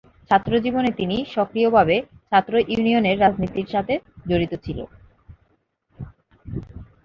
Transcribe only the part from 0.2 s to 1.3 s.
ছাত্রজীবনে তিনি